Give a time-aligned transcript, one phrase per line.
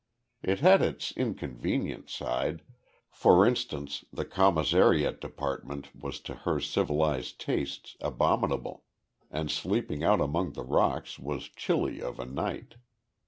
[0.41, 2.63] It had its inconvenient side
[3.11, 8.83] for instance the commissariat department was to her civilised tastes, abominable,
[9.29, 12.77] and sleeping out among the rocks was chilly of a night.